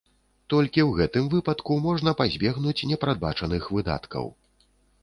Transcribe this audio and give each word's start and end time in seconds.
Толькі 0.53 0.81
ў 0.83 0.91
гэтым 1.01 1.27
выпадку 1.33 1.77
можна 1.85 2.15
пазбегнуць 2.23 2.85
непрадбачаных 2.95 3.71
выдаткаў. 3.79 4.25